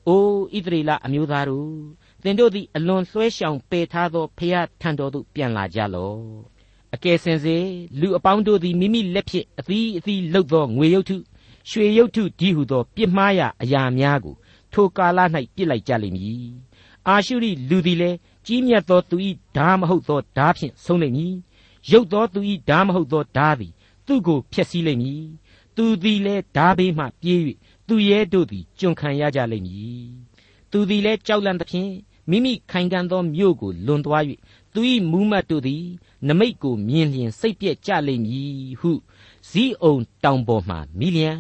[0.08, 1.72] အိုးဣသရေလအမျိုးသားတို့
[2.24, 6.20] သင်တို့သည်အလွန်လွှဲရှောင်ပယ်ထားသောဖျားထံတော်သို့ပြန်လာကြလော့
[6.96, 7.58] အကယ်စင်စေ
[8.00, 11.18] လူအပေါင်းတို့သည်မိမိလက်ဖြင့်အသီးအသီးလှုပ်သောငွေရုပ်ထု
[11.70, 14.36] ရွှေရုပ်ထုဒီဟုသော ပြစ်မှားရာအရာများကို
[14.74, 15.20] ထိုကာလ၌
[15.56, 16.52] ပြစ်လိုက်ကြလိမ့်မည်
[17.08, 19.16] အာရှုရိလူသည်လည်းကြီးမြတ်သောသူ၏
[19.58, 21.36] ဓာမဟုတ်သောဓာဖြင့်ဆုံးလိမ့်မည်
[21.92, 23.74] ရုပ်သောသူ၏ဓာမဟုတ်သောဓာသည်
[24.08, 25.24] သူ့ကိုဖျက်ဆီးလိမ့်မည်
[25.76, 27.40] သူသည်လည်းဓာဘေးမှပြေး၍
[27.88, 30.06] သူရဲတို့သည်ကျွန်ခံရကြလိမ့်မည်
[30.72, 31.92] သူသည်လည်းကြောက်လန့်သဖြင့်
[32.30, 34.24] မိမိခိုင်ခံ့သောမြို့ကိုလွန်သွား၍
[34.74, 34.82] သူ၏
[35.12, 35.84] မူးမတ်တို့သည်
[36.28, 38.92] နမိတ်ကိုမြင်လျင်စိတ်ပြက်ကြလိမ့်မည်ဟု
[39.50, 41.32] ဇီးအုံတောင်ပေါ်မှမိလျံ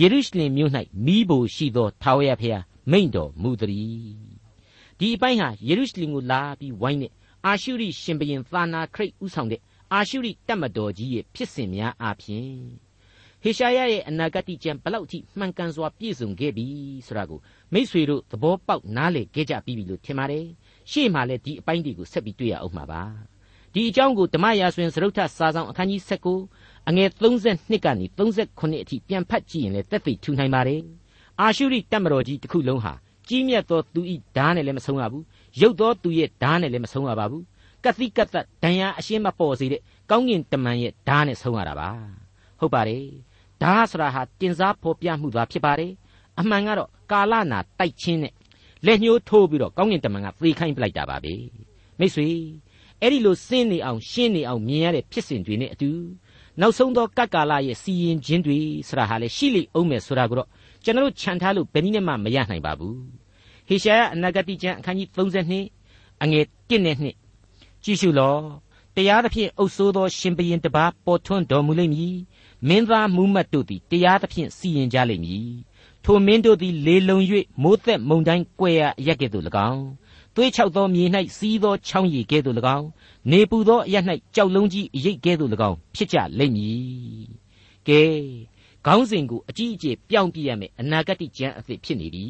[0.00, 0.72] ယေရုရှလင်မြို့၌
[1.04, 4.32] မိဘိုရှိသောထာဝရဘုရားမိန့်တော်မူသည်
[4.98, 7.12] ဒီအပိုင်းဟာယေရုရှလင်ကိုလာပြီးဝိုင်းတဲ့
[7.46, 9.60] အာရှုရိရှင်ဘရင်သာနာခရိတ်ဥဆောင်တဲ့
[9.92, 12.52] အာရှုရိတပ်မတော်ကြီးရဲ့ဖြစ်စဉ်များအပြင်
[13.42, 16.66] ဟေရှာယရဲ့အနာဂတ်ကျမ်းဘလောက်ထိမှန်ကန်စွာပြည့်စုံခဲ့ပြီ
[17.06, 17.40] ဆိုတာကို
[17.72, 20.46] မိษွေတို့သဘောပေါက်နားလည်ခဲ့ကြပြီလို့ထင်ပါတယ်
[20.90, 23.02] ရှေ့မှာလည်းဒီအပိုင်းတွေကိုဆက်ပြီးတွေ့ရအောင်မှာပါ
[23.74, 26.00] ဒီအကြောင်းကိုဓမ္မရာဇဝင်စရုပ်ထစာဆောင်အခန်းကြီး
[26.44, 30.82] 19အငယ်32ကနေ39အထိပြန်ဖတ်ကြည့်ရင်လည်းသက်သေထူနိုင်ပါတယ်
[31.40, 32.92] အာရှုရိတပ်မတော်ကြီးတစ်ခုလုံးဟာ
[33.28, 35.24] ကြီးမြတ်သောသူဤဓာတ်နဲ့လည်းမဆုံးရဘူး
[35.60, 37.44] ရုပ်သောသူရဲ့ဓာတ်နဲ့လည်းမဆုံးရပါဘူး
[37.84, 38.28] ကတိကတ်
[38.62, 41.90] ဒဏ်ရာအရှင်းမပေါ်စေတဲ့ကောင်းကင်တမန်ရဲ့ဓာတ်နဲ့ဆုံးရတာပါ
[42.60, 43.04] ဟုတ်ပါတယ်
[43.62, 45.92] ဓာတ်ဆိုတာဟာတင်စားဖော်ပြမှုသာဖြစ်ပါတယ်
[46.40, 48.32] အမှန်ကတော့ကာလနာတိုက်ချင်းနဲ့
[48.86, 51.34] လက်ညှိုးထိုးပြီးတော့ကောင်းကင်တမန်ကသေခိုင်းပလိုက်တာပါပဲ
[51.98, 52.28] မိတ်ဆွေ
[53.02, 55.90] အဲ့ဒီလိုစင်းနေအောင်ရှင်းနေအောင်မြင်ရတဲ့ဖြစ်စဉ်တွေနဲ့အတူ
[56.60, 60.48] နောက်ဆုံးသောကပ်ကာလရဲ့စီရင်ခြင်းတွေဆိုတာဟာလေရှိလိမ့်အောင်မယ်ဆိုတာကိုတော့
[60.84, 62.98] ကျွန်တော်ခြံထားလို့ဘယ်နည်းနဲ့မှမရနိုင်ပါဘူး
[63.68, 68.36] ဟေရှာယအနာဂတိကျမ်းအခန်းကြီး32အငယ်1နဲ့2ကြည့်ရှုလော
[68.96, 72.16] တရားသဖြင့်အုပ်ဆိုးသောရှင်ဘရင်တပါးပေါ်ထွန်းတော်မူလိမ့်မည်
[72.68, 75.50] မင်းသားမူးမတ်တို့သည်တရားသဖြင့်စီရင်ကြလိမ့်မည်
[76.04, 77.18] ထိုမင်းတို့သည်လေလုံ၍
[77.62, 79.84] မိုးသက်မုန်တိုင်းကွဲရအရက်ကဲ့သို့၎င်း
[80.34, 81.04] သွေးချောက်သောမြေ၌
[81.36, 82.88] စီးသောချောင်းရည်ကဲ့သို့၎င်း
[83.30, 83.96] နေပူသောအရ၌
[84.34, 87.26] ကြောက်လုံးကြီးအရိပ်ကဲ့သို့၎င်းဖြစ်ကြလိမ့်မည်
[87.88, 88.02] ကဲ
[88.86, 92.26] ခေါင်းစဉ်ကိုအကြီးအကျယ်ပြောင်းပြရမယ်အနာဂတ်ကျမ်းအသစ်ဖြစ်နေပြီ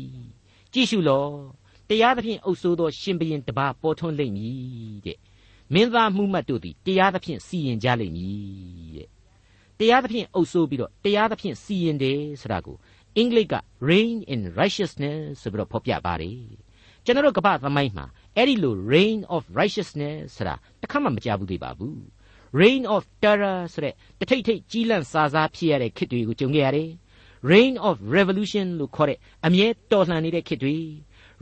[0.72, 1.26] ကြည့်ရှုလော
[1.88, 5.18] တရားသဖြင့်အုပ်ဆိုးသောရှင်ဘရင်တပါးပေါ်ထွန်းလိမ့်မည်တဲ့
[5.74, 9.08] မင်းသားမှုမှတ်တို့သည်တရားသဖြင့်စီရင်ကြလိမ့်မည်တဲ့
[9.78, 12.76] တရားသဖြင့်အုပ်ဆိုးပြီးတော့တရားသဖြင့်စီရင်တယ်ဆိုတာကို
[13.16, 13.54] အင်္ဂလိပ်က
[13.88, 16.61] reign in righteousness ဆိုပြီးတော့ဖော်ပြပါတယ်
[17.04, 21.98] ကျွန်တော်တို့ကပ္ပသမိုင်းမှာအဲ့ဒီလို reign of righteousness ဆိုတာတခါမှမကြားဘူးသေးပါဘူး
[22.60, 26.90] reign of terror ဆိုတဲ့တထိတ်ထိတ်ကြီးလန့်စာစားဖြစ်ရတဲ့ခေတ်တွေကိုကြုံခဲ့ရတယ်
[27.50, 30.76] reign of revolution လို့ခေါ်တဲ့အမြဲတော်လှန်နေတဲ့ခေတ်တွေ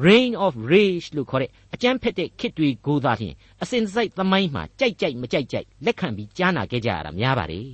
[0.07, 7.69] reign of rage လို့ခေါ်တဲ့အကြမ်းဖက်တဲ့ခေတ်တွေကိုသာလျှင်အစဉ်စိုက်သမိုင်းမှာကြိုက်ကြိုက်မကြိုက်ကြိုက်လက်ခံပြီးကြားနာခဲ့ကြရတာများပါတယ်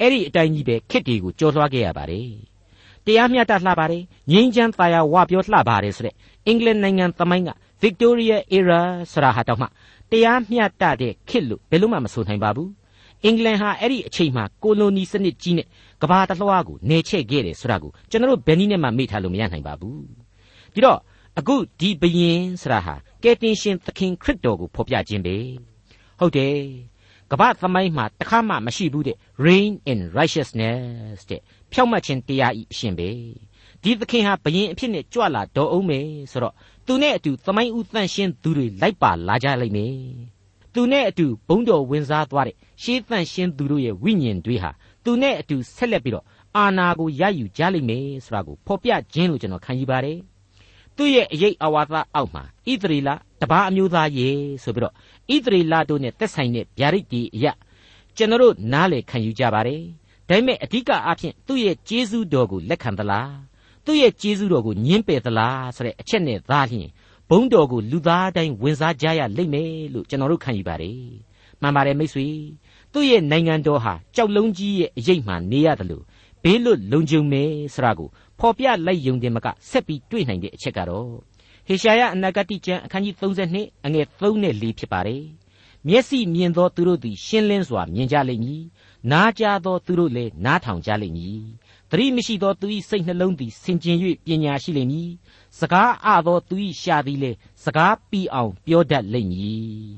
[0.00, 2.30] အဲ့ဒီအတိုင်းကြီးပဲခေတ်တွေကိုကြော်လွှားခဲ့ရပါတယ်
[3.06, 6.14] တရားမျှတလှပါတယ်ငြိမ်းချမ်းသာယာဝပြောလှပါတယ်ဆိုတဲ့
[6.48, 7.50] အင်္ဂလန်နိုင်ငံသမိုင်းက
[7.82, 8.80] Victoria era
[9.12, 9.66] ဆိုတာဟာတော့မှ
[10.10, 12.70] တရားမျှတတဲ့ခေတ်လို့ဘယ်လို့မှမဆိုနိုင်ပါဘူး
[13.24, 15.66] အင်္ဂလန်ဟာအဲ့ဒီအချိန်မှာကိုလိုနီစနစ်ကြီးနဲ့
[16.02, 20.04] ကဘာတလွှားကိုနေချဲ့ခဲ့တယ်ဆိုတာကိုကျွန်တော်တို့ဘယ်နည်းနဲ့မှမေ့ထားလို့မရနိုင်ပါဘူး
[20.74, 20.98] ဒီတော့
[21.38, 25.36] အခုဒီဘယင်ဆိုတာဟာကယ်တင်ရှင်သခင်ခရစ်တော်ကိုဖော်ပြခြင်းပဲ
[26.20, 26.56] ဟုတ်တယ်
[27.30, 31.40] ကမ္ဘာသမိုင်းမှာတခါမှမရှိဘူးတဲ့ reign in righteousness တဲ့
[31.72, 33.08] ဖြောက်မှတ်ခြင်းတရားဤအရှင်ပဲ
[33.82, 36.54] ဒီသခင်ဟာဘယင်အဖြစ်နဲ့ကြွလာတော်အောင်မယ်ဆိုတော့
[36.86, 39.96] သူနဲ့အတူသမိုင်းဥတန့်ရှင်းသူတွေလိုက်ပါလာကြလိမ့်မယ်
[40.74, 44.70] သူနဲ့အတူဘုံတော်ဝင်စားသွားတဲ့ရှေးတန့်ရှင်းသူတို့ရဲ့ဝိညာဉ်တွေဟာ
[45.04, 46.24] သူနဲ့အတူဆက်လက်ပြီးတော့
[46.56, 50.18] အာနာကိုရယူကြလိမ့်မယ်ဆိုတာကိုဖော်ပြခြင်းလို့ကျွန်တော်ခံယူပါတယ်
[50.96, 53.10] သူ့ရဲ့အရေးအဝါသအောက်မှာဣသရေလ
[53.40, 54.28] တပါးအမျိုးသားရေ
[54.62, 54.94] ဆိုပြီးတော့
[55.34, 57.52] ဣသရေလတို့နဲ့သက်ဆိုင်တဲ့ဗျာဒိတ်ဒီအရာ
[58.16, 59.82] ကျွန်တော်တို့နားလေခံယူကြပါတယ်
[60.28, 63.30] ဒါပေမဲ့အဓိကအားဖြင့်သူ့ရဲ့ကျေးဇူးတော်ကိုလက်ခံသလား
[63.86, 66.88] သူ့ရဲ့ကျေးဇူးတော်ကိုညှင်းပယ်သလားဆိုတဲ့အချက်နဲ့သားလျှင်
[67.30, 71.00] ဘုံတော်ကိုလူသားတိုင်းဝင်စားကြရလိမ့်မယ်လို့ကျွန်တော်တို့ခံယူပါတယ်
[71.60, 72.26] မှန်ပါတယ်မိတ်ဆွေ
[72.92, 76.04] သူ့ရဲ့နိုင်ငံတော်ဟာကြောက်လုံးကြီးရဲ့အရေးမှနေရတယ်လို့
[76.42, 81.10] ဘေးလွတ်လုံခြုံမယ်ဆိုတာကိုဖော်ပြလိုက်ယုံတယ်မကဆက်ပြီးတွေ့နိုင်တဲ့အချက်ကတော့
[81.66, 85.22] ဟေရှာယအနာဂတိကျမ်းအခန်းကြီး32အငယ်3နဲ့4ဖြစ်ပါတယ်
[85.88, 88.62] မျက်စိမြင်သောသူတို့သည်ရှင်းလင်းစွာမြင်ကြလိမ့်မည်
[89.10, 91.40] နားကြားသောသူတို့လည်းနားထောင်ကြလိမ့်မည်
[91.90, 93.96] သတိမရှိသောသူ၏စိတ်နှလုံးသည်ဆင်ခြင်၍
[94.26, 95.10] ပညာရှိလိမ့်မည်
[95.58, 99.96] စကားအသောသူ၏ရှာသည်လည်းစကားပြီးအောင်ပြောတတ်လိမ့်မည်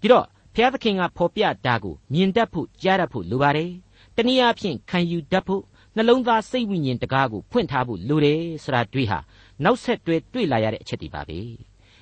[0.00, 0.24] ဒီတော့
[0.54, 3.70] ဘုရားသခင်ကဖော်ပြတာကိုမြင်တတ်ဖို့ကြားတတ်ဖို့လိုပါတယ်
[4.16, 5.62] တနည်းအားဖြင့်ခံယူတတ်ဖို့
[5.96, 9.18] နှလုံးသားစိတ်ဝိညာဉ်တကားကိုဖွင့်ထားဖို့လိုတယ်ဆိုတာတွေ့ဟာ
[9.64, 11.38] နောက်ဆက်တွဲတွေ့လာရတဲ့အချက်တွေပါပဲ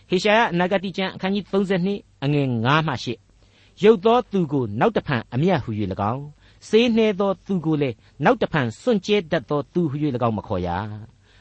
[0.09, 2.95] ဟေရှာယအနာဂတိကျမ်းအခန်းကြီး32အငယ်9မှ
[3.39, 5.71] 8ရုပ်သောသူကိုနောက်တဖန်အမျက်ဟူ၍၎
[6.13, 6.25] င်း
[6.69, 9.97] စေးနှဲသောသူကိုလည်းနောက်တဖန်စွန့်ကြဲတတ်သောသူဟူ၍၎
[10.29, 10.69] င်းမခေါ်ရ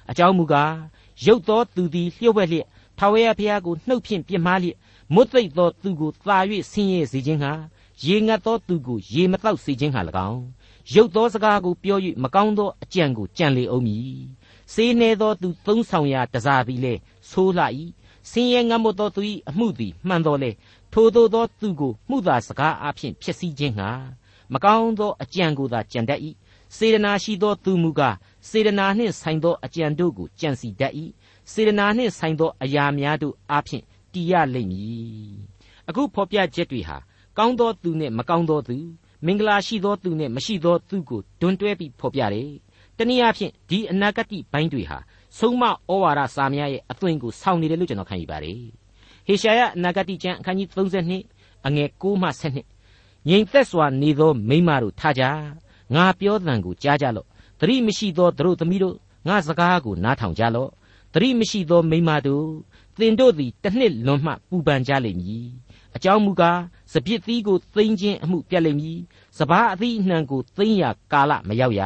[0.10, 0.76] အကြောင်းမူကား
[1.26, 4.78] ရုပ်သောသူသည်လျှို့ဝှက်လျက်ထာဝရဘုရားကိုနှုတ်ဖြင့်ပြစ်မှားလျက်
[5.14, 6.38] မွတ်သိပ်သောသူကိုသာ၍
[6.72, 7.52] ဆင်းရဲစေခြင်းဟာ
[8.06, 10.44] ရေငတ်သောသူကိုရေမတော့စေခြင်းဟာ၎င်း
[10.94, 14.22] ရုပ်သောစကားကိုပြော၍မကောင်းသောအကြံကိုကြံလေအောင်မည်
[14.74, 16.94] စေးနှဲသောသူသုံးဆောင်ရာတစားသည်လေ
[17.30, 17.66] ဆိုးလှ၏
[18.30, 20.52] ဆင်းရဲငတ်မသောသူ၏အမှုသည်မှန်တော်လေ
[20.94, 23.90] ထိုသို့သောသူကိုမှုသာစကားအဖြစ်ဖြစ်စည်းခြင်းဟာ
[24.54, 26.20] မကောင်းသောအကြံကိုသာကြံတတ်၏
[26.78, 28.16] စေတနာရှိသောသူမူကား
[28.50, 30.94] စေတနာနှင့်ဆိုင်သောအကြံတို့ကိုကြံစီတတ်၏
[31.52, 35.34] စေတနာနှင့်ဆိုင်သောအရာများတို့အဖြစ်တည်ရလိမ့်မည်
[35.90, 36.98] အခုဖော်ပြချက်တွေဟာ
[37.38, 38.76] ကောင်းသောသူနဲ့မကောင်းသောသူ
[39.26, 42.52] မင်္ဂလာရှိသောသူနဲ့မရှိသောသူကိုတွန်းတွဲပြီးဖော်ပြတယ်
[42.98, 44.98] တနည်းအားဖြင့်ဒီအနာဂတ်ဘိုင်းတွေဟာ
[45.40, 45.70] ဆုံးမဩ
[46.04, 48.60] ဝါဒစာများရဲ့အသွင်ကိုဆောင်နေတယ်လို့ကျွန်တော်ခံယူပါတယ်
[49.28, 52.73] ဟေရှာယအနာဂတ်ကျမ်းအခန်းကြီး32အငယ်6မှ7
[53.30, 55.24] ငြိမ်သက်စွာနေသောမိမတို့ထားကြ
[55.96, 57.28] ငါပြောသံကိုကြားကြလော့
[57.60, 58.96] သတိမရှိသောသူတို့သမီးတို့
[59.28, 60.70] ငါစကားကိုနားထောင်ကြလော့
[61.14, 62.48] သတိမရှိသောမိမတို့
[63.00, 65.48] သင်တို့သည်တစ်နှစ်လွန်မှပူပန်ကြလိမ့်မည်
[65.96, 66.60] အကြောင်းမူကား
[66.94, 69.00] စပြစ်သီးကိုသိမ်းခြင်းအမှုပြတ်လိမ့်မည်
[69.38, 71.82] စပားအသီးအနှံကိုသိမ်းရာကာလမရောက်ရ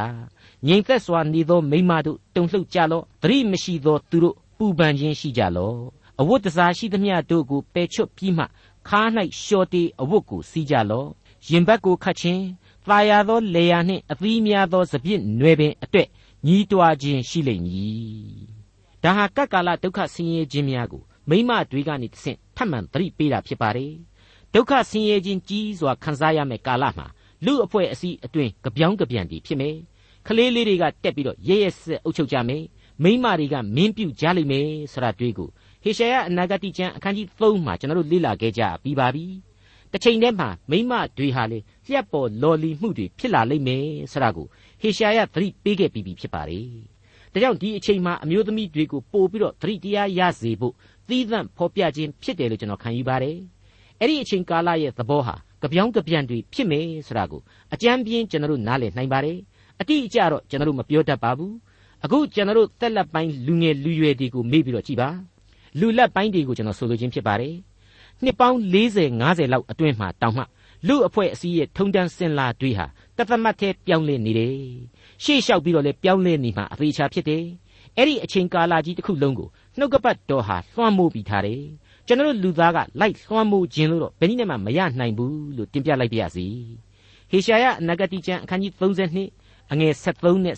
[0.66, 5.78] ငြိမ်သက်စွာနေသောမိမတို့တုန်လှုပ်ကြလော့သတိမရှိသောသူတို့ပူပန်ခြင်းရှိကြလော့
[6.20, 8.44] အဝတ်တစားရှိသမျှတို့ကိုပယ်ချွတ်ပြီးမှ
[8.88, 9.08] ခါး၌
[9.42, 11.08] လျှော်တေအဝတ်ကိုစီးကြလော့
[11.46, 12.44] ရင်ဘတ်ကိုခတ်ခြင်း
[12.86, 16.08] သာယာသောလေယာနှင့်အသီးများသောစပြစ်နွယ်ပင်အတွက်
[16.46, 18.58] ညီးတွားခြင်းရှိလိမ့်မည်
[19.02, 23.92] ဒါဟာကပ်ကာလဒုက္ခဆင်းရဲခြင်းများကိုမိမတွေကနေတဆင့်ထပ်မံသတိပေးတာဖြစ်ပါတယ်
[24.54, 27.06] ဒုက္ခဆင်းရဲခြင်းကြီးစွာခံစားရမယ့်ကာလမှာ
[27.44, 29.76] လူအဖွဲ့အစည်းအတွင်းကြပြောင်းကြပြန်တည်ဖြစ်မယ်
[30.26, 32.64] ကလေးလေးတွေကတက်ပြီးတော့ရဲရဲဆက်အုပ်ချုပ်ကြမယ်
[33.02, 35.48] မိမတွေကမင်းပြုတ်ကြလိမ့်မယ်ဆိုတာတွေ့ကို
[35.84, 39.47] ဟေရှာယအနာဂတိကျမ်းအခန်းကြီး3မှာကျွန်တော်တို့လေ့လာခဲ့ကြပြီးပါပြီ
[39.92, 44.46] တစ်ချိန်တည်းမှာမိမတွေဟာလေလျှက်ပေါ်လော်လီမှုတွေဖြစ်လာလိမ့်မယ်ဆိုတာကို
[44.80, 46.66] ဟေရှာယသတိပေးခဲ့ပြီးပြီဖြစ်ပါတယ်
[47.32, 50.74] ဒါကြောင့်ဒီအချိန်မှာအမျိုးသမီးတွေကိုပို့ပြီးတော့သတိတရားရစေဖို့
[51.08, 53.36] သီးသန့်ဖော်ပြခြင်းဖြစ်တယ်လို့ကျွန်တော်ခံယူပါတယ်
[54.00, 57.40] အဲ့ဒီအချိန်ကာလရဲ့သဘောဟာကြပြောင်းကြပြန်တွေဖြစ်မယ်ဆိုတာကို
[57.74, 59.38] အကြမ်းပြင်းကျွန်တော်တို့နားလည်နိုင်ပါတယ်
[59.80, 61.54] အတိအကျတော့ကျွန်တော်တို့မပြောတတ်ပါဘူး
[62.04, 65.08] အခုကျွန်တော်တို့တက်လက်ပိုင်းလူငယ်လူရွယ်တွေကိုမေ့ပြီးတော့ကြည်ပါ
[65.78, 67.54] လူလက်ပိုင်းတွေကိုကျွန်တော်ဆိုလိုခြင်းဖြစ်ပါတယ်
[68.24, 70.44] နှစ်ပေါင်း40 50လောက်အတွင်းမှာတောင်မှ
[70.86, 74.56] လူအဖွဲ့အစည်းရဲ့ထုံတန်းစင်လာတွေဟာတသမတ်သေးပြောင်းလဲနေတယ်
[75.24, 77.44] ရှေ့လျှောက်ပြီးတော့လဲပြောင်းလဲနေမှာအသေးချာဖြစ်တယ်
[77.96, 81.62] အဲ့ဒီအချိန်ကာလကြီးတစ်ခုလုံးကိုနှုတ်ကပတ်တော်ဟာလွှမ်းမိုးပြီးထားတယ်
[82.06, 86.46] ကျွန်တော်လူသားကလိုက်လွှမ်းမိုးခြင်းလို့တော့ဘယ်နည်းနဲ့မှမရနိုင်ဘူးလို့တင်ပြလိုက်ပါရစေ
[87.30, 90.56] ဟေရှာယအနာဂတိကျမ်းအခန်းကြီး32အငယ်73နဲ့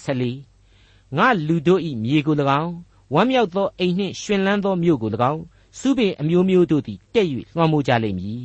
[0.57, 2.75] 74ငါလူတို့ဤမြေကို၎င်း
[3.15, 5.43] ဝမ်းမြောက်သောအိမ်နှင့်ရှင်လန်းသောမြို့ကို၎င်း
[5.79, 8.45] စုပင်အမျိုးမျိုးတို့သည်တက်၍လွှမ်းမိုးကြလိမ့်မည်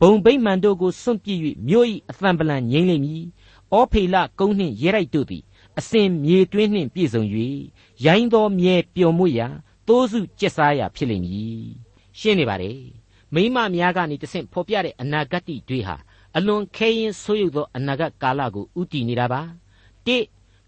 [0.00, 3.22] ဘုံဗိမ္မာန်တို့ကိုစွန့်ပစ်၍မြို့၏အသံပလံငြိမ့်လိမ့်မည်
[3.76, 5.42] ဩဖေလကုန်းနှင့်ရဲရိုက်တို့သည်
[5.78, 7.22] အစဉ်မြေတွင်းနှင့်ပြည့်စုံ၍
[8.04, 9.48] ရိုင်းသောမြဲပျော်မွေ့ရာ
[9.86, 11.62] သိုးစုကျက်စားရာဖြစ်လိမ့်မည်
[12.18, 12.80] ရှင်းနေပါတယ်
[13.34, 15.96] မိမများကနေတဆင့်ဖော်ပြတဲ့အနာဂတ်တွေဟာ
[16.36, 19.42] အလွန်ခဲရင်ဆိုးရုပ်သောအနာဂတ်ကာလကိုဥတည်နေတာပါ
[20.06, 20.10] ၁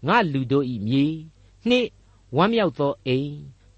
[0.07, 1.05] ငါလူတို့ဤမြေ
[1.69, 1.73] ၂
[2.37, 3.33] ဝမ်းမြောက်သောအိမ်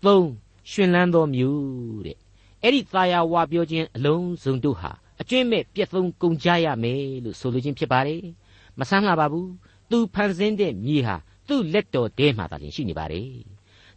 [0.05, 2.17] ၃ ရှင်လန်းသောမြို့တဲ့
[2.63, 8.23] အဲ့ဒီသာယာဝပြောခြင်းအလုံးစုံတို့ဟာအကျွင့်မဲ့ပြက်သုံးကုန်ကြရမယ်လို့ဆိုလိုခြင်းဖြစ်ပါတယ်
[8.80, 9.49] မဆန်းလာပါဘူး
[9.89, 11.15] သူဖန်ဆင်းတဲ့မြေဟာ
[11.47, 13.30] သူ့လက်တော်ထဲမှာသာလျှင်ရှိနေပါတယ်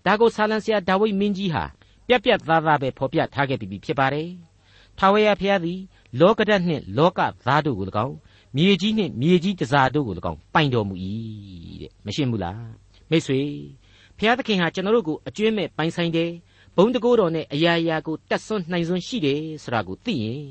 [0.05, 1.65] ဒါကိုဆာလံဆရာဒါဝိဒ်မင်းကြီးဟာ
[2.09, 4.29] ပြက်ပြက်သားသားပဲဖော်ပြထားခဲ့ပြီးဖြစ်ပါတယ်
[4.99, 5.79] ထာဝရဘုရားသည်
[6.21, 8.17] လောကဓာတ်နှင့်လောကသားတို့ကို၎င်း
[8.57, 10.95] မြေကြီးနှင့်မြေကြီးတစားတို့ကို၎င်းပိုင်တော်မူ၏
[11.81, 12.61] တဲ့မရှင်းဘူးလား
[13.11, 13.41] မိတ်ဆွေ
[14.19, 16.31] ဘုရားသခင်ဟာကျွန်တော်တို့ကိုအကျွင့်မဲ့ပိုင်ဆိုင်တယ်
[16.79, 20.47] ဘုံတကိုးတော်နဲ့အရာရာကိုတတ်ဆွမ်းနိုင်စွမ်းရှိတယ်ဆိုတာကိုသိရင်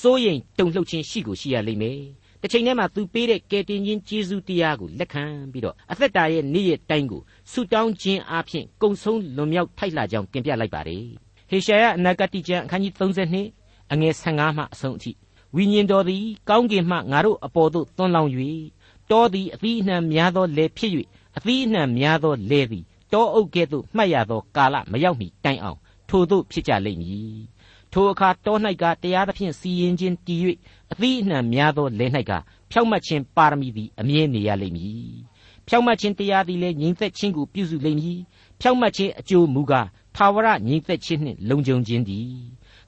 [0.00, 2.00] စိုးရိမ်တုန်လှုပ်ခြင်းရှိကိုရှိရလိမ့်မယ်
[2.42, 7.22] တစ်ချိန်တည်းမှာသူပေးတဲ့ကယ်တင်ခြင်းကျေးဇူးတရားကိုလက်ခံပြီးတော့အသက်တာရဲ့နေ့ရက်တိုင်းကို
[7.52, 11.04] ဆုတောင်းခြင်းအပြင်ကုံဆုံးလွန်မြောက်ထိုက်လာကြောင်းတင်ပြလိုက်ပါတယ်
[11.50, 15.12] ဟေရှာယအနာဂတိကျမ်းအခန်းကြီး32အငယ်15မှအဆုံးအထိ
[15.56, 18.30] ဝိညာဉ်တော်သည်ကောင်းကင်မှငါတို့အပေါ်သို့သွန်းလောင်း၍
[19.10, 20.92] တောသည်အသီးအနှံများသောလယ်ဖြစ်၍
[21.36, 27.38] အသီးအနှံများသောလယ်သည် တောအုပ်ကဲ့သို့မှတ်ရသောကာလမရောက်မီတိုင်အောင်ထိုသို့ဖြစ်ကြလိမ့်မည်
[27.92, 30.40] ထိုအခါတော၌ကတရားသဖြင့်စီရင်ခြင်းတည်၍
[30.92, 32.32] အသီးအနှံများသောလယ်၌က
[32.70, 35.12] ဖြောက်မှတ်ခြင်းပါရမီသည်အမြဲနေရလိမ့်မည်
[35.66, 38.18] ဖြောက်မှတ်ခြင်းတရားသည်လည်းငြိမ်သက်ခြင်းကိုပြုစုလိမ့်မည်
[38.60, 42.28] ဖြောက်မှတ်ခြင်းအကျိုးမူကားသာဝရငြိမ်သက်ခြင်းနှင့်လုံခြုံခြင်းသည်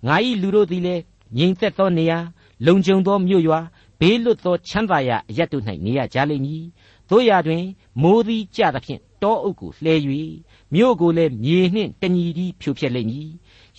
[0.06, 1.02] ငါ၏လူတို့သည်လည်း
[1.38, 2.18] ငြိမ်သက်သောနေရာ
[2.66, 3.60] လုံခြုံသောမြို့ရွာ
[4.00, 6.64] ဘေးလွတ်သောချမ်းသာရာအရတ်တို့၌နေရကြလိမ့်မည်
[7.10, 7.64] တို့ရတွင်
[8.02, 9.94] မိုးသည်ကြသဖြင့် တောအုပ်ကိုလှဲ၍
[10.74, 13.30] မြို့ကိုလည်းမြေနှင့်တညီသည်ဖြိုဖျက်လိမ့်မည်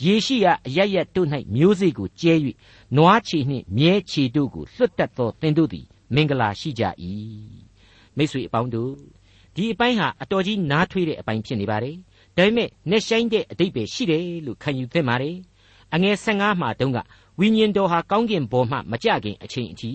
[0.03, 2.33] ရေရှိရာအရရတို့၌မျိုးစေ့ကိုကျဲ၍
[2.95, 6.83] နွားချီနှင့်မြဲချီတို့ကိုလွတ်တတ်သောသင်တို့သည် မင်္ဂလာရှိကြ၏
[8.17, 8.93] မိတ်ဆွေအပေါင်းတို့
[9.55, 11.95] ဒီအပိုင်းဟာအတော်ကြီးနားထွေးတဲ့အပိုင်းဖြစ်နေပါတယ်
[12.35, 15.37] ဒါပေမဲ့နှက်ဆိုင်တဲ့အတိတ်ပဲရှိတယ်လို့ခံယူသင့်ပါတယ်
[15.93, 16.99] အငယ်15မှာတုန်းက
[17.39, 19.91] ဝိညာဉ်တော်ဟာကောင်းကင်ဘုံမှမကြခင်အချိန်အထိ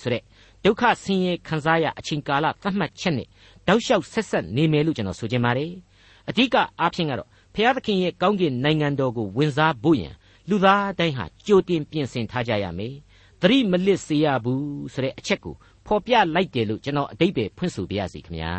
[0.00, 0.22] ဆိုတဲ့
[0.64, 3.28] ဒုက္ခဆင်းရဲခံစားရအချိန်ကာလသတ်မှတ်ချက်နဲ့
[3.66, 5.72] တောက်လျှောက်ဆက်ဆက်နေမယ်လို့ကျွန်တော်ဆိုချင်ပါတယ်
[6.28, 10.14] အဓိကအားဖြင့်ကတော့ဖျားသခင်ရဲ့ကောင်းကင်နိုင်ငံတော်ကိုဝင်စားဖို့ရန်
[10.48, 12.94] လူသားတိုင်းဟာကြိုတင်ပြင်ဆင်ထားကြရမယ်
[13.40, 15.54] သတိမလစ်စေရဘူးဆိုတဲ့အချက်ကို
[15.86, 18.54] ဖော်ပြလိုက်တယ်လို့ကျွန်တော်အတိတ်ပဲဖွင့်ဆိုပြရစီခင်ဗျာ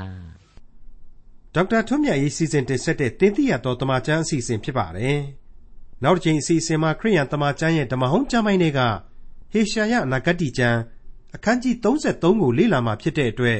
[1.54, 5.20] ဒေါက်တာထွန်းမြတ်ရေးစီစဉ်တင်ဆက်တဲ့တင်ပြရတော်တမချန်းအစီအစဉ်ဖြစ်ပါတယ်
[6.04, 8.80] နောက်တစ်ချိန်အစီအစဉ်မှာခရိယန်တမချန်းရဲ့ဓမ္မဟောင်းကျမ်းပိုင်းတွေက
[9.52, 10.80] ဟေရှာယအနာဂတ်ကျမ်း
[11.36, 13.60] အခန်းကြီး33ကိုလေ့လာမှဖြစ်တဲ့အတွက်